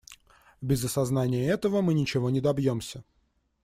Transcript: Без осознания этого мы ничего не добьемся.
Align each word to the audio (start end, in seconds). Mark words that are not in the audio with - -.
Без 0.61 0.83
осознания 0.83 1.45
этого 1.47 1.81
мы 1.81 1.93
ничего 1.93 2.31
не 2.31 2.41
добьемся. 2.41 3.03